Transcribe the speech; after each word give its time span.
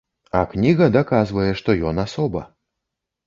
А 0.37 0.39
кніга 0.53 0.87
даказвае, 0.95 1.45
што 1.61 1.75
ён 1.91 2.01
асоба. 2.07 2.41